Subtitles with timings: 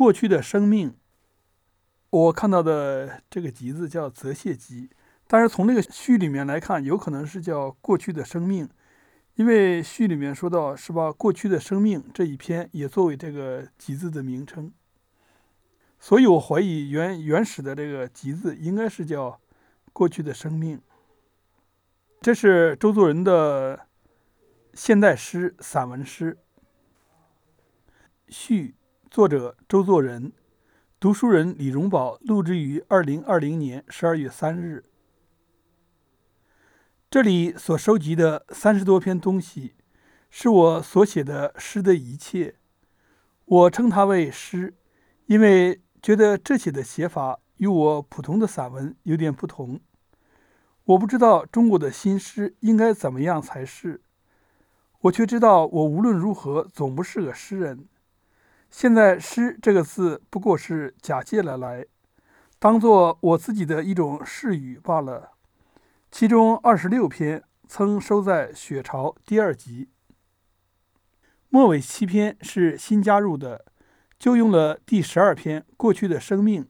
[0.00, 0.96] 过去的生命。
[2.08, 4.88] 我看到的这个集字叫《泽泻集》，
[5.26, 8.66] 但是从那个序里面来看，有可能是叫过去的生命，
[9.34, 11.12] 因为序里面说到是吧？
[11.12, 14.72] 过去的生命这一篇也作为这个集字的名称，
[15.98, 19.38] 所以我怀疑原原始的这个集字应该是叫
[19.92, 20.80] 过去的生命。
[22.22, 23.86] 这是周作人的
[24.72, 26.38] 现代诗散文诗。
[28.28, 28.76] 序，
[29.10, 30.32] 作者周作人。
[31.00, 34.84] 读书人李荣宝录制于二零二零年十二月三日。
[37.10, 39.74] 这里所收集的三十多篇东西，
[40.30, 42.54] 是我所写的诗的一切。
[43.46, 44.74] 我称它为诗，
[45.26, 49.80] 因为觉得这些的写法与我普通的散文有点不同。
[50.84, 54.02] 我不知道中国的新诗应该怎么样才是，
[55.00, 57.88] 我却知道我无论如何总不是个诗人。
[58.70, 61.84] 现在“诗”这个字不过是假借了来，
[62.58, 65.32] 当做我自己的一种释语罢了。
[66.10, 69.88] 其中二十六篇曾收在《雪潮》第二集，
[71.48, 73.64] 末尾七篇是新加入的，
[74.18, 76.64] 就用了第十二篇《过去的生命》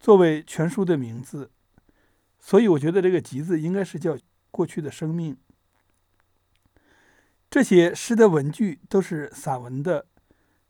[0.00, 1.50] 作为全书的名字。
[2.40, 4.14] 所以我觉得这个集字应该是叫
[4.50, 5.34] 《过去的生命》。
[7.50, 10.06] 这些诗的文句都是散文的。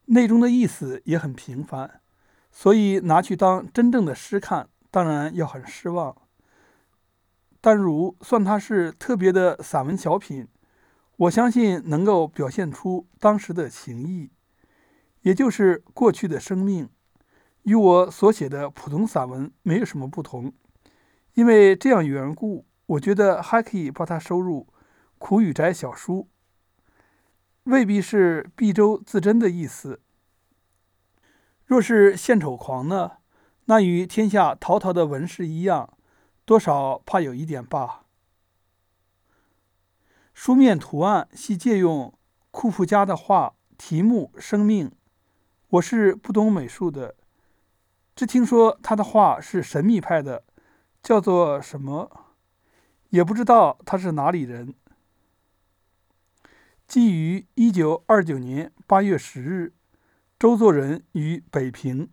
[0.07, 2.01] 内中的意思也很平凡，
[2.51, 6.17] 所以拿去当真正的诗看，当然要很失望。
[7.61, 10.47] 但如算它是特别的散文小品，
[11.17, 14.31] 我相信能够表现出当时的情谊，
[15.23, 16.91] 也就是过去的生命，
[17.63, 20.53] 与我所写的普通散文没有什么不同。
[21.33, 24.67] 因为这样缘故，我觉得还可以把它收入
[25.19, 26.29] 《苦雨斋小书》。
[27.65, 30.01] 未必是毕周自珍的意思。
[31.65, 33.13] 若是献丑狂呢？
[33.67, 35.97] 那与天下滔滔的文士一样，
[36.45, 38.05] 多少怕有一点吧。
[40.35, 42.13] 书面图案系借用
[42.51, 44.89] 库夫家的画，题目《生命》。
[45.69, 47.15] 我是不懂美术的，
[48.15, 50.45] 只听说他的画是神秘派的，
[51.03, 52.27] 叫做什么？
[53.09, 54.75] 也不知道他是哪里人。
[56.87, 59.73] 即于一九二九年八月十日，
[60.39, 62.11] 周作人于北平。